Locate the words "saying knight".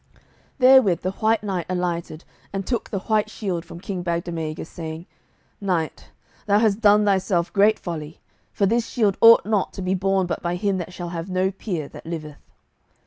4.67-6.09